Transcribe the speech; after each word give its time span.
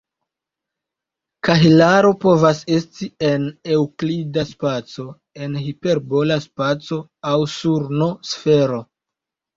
Kahelaro 1.47 2.09
povas 2.23 2.61
esti 2.77 3.07
en 3.27 3.45
eŭklida 3.75 4.45
spaco, 4.53 5.05
en 5.43 5.61
hiperbola 5.67 6.39
spaco 6.47 6.99
aŭ 7.33 7.37
sur 7.59 7.89
"n"-sfero. 8.01 8.83